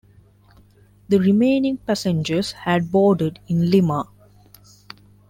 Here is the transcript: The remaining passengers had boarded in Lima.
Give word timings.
The 1.09 1.19
remaining 1.19 1.77
passengers 1.77 2.53
had 2.53 2.91
boarded 2.91 3.37
in 3.47 3.69
Lima. 3.69 4.07